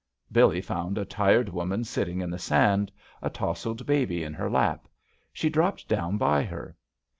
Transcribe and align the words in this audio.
Billee 0.31 0.61
found 0.61 0.97
a 0.97 1.05
tired 1.05 1.47
woman 1.49 1.83
sitting 1.83 2.21
in 2.21 2.31
the 2.31 2.39
sand, 2.39 2.91
a 3.21 3.29
tousled 3.29 3.85
baby 3.85 4.23
in 4.23 4.33
her 4.33 4.49
lap. 4.49 4.87
She 5.31 5.47
dropped 5.47 5.87
down 5.87 6.17
by 6.17 6.41
her. 6.41 6.75